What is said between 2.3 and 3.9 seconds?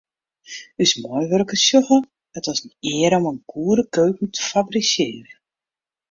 it as in eare om in goede